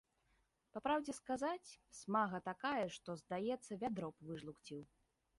[0.75, 4.81] Па праўдзе сказаць, смага такая, што, здаецца, вядро б выжлукціў.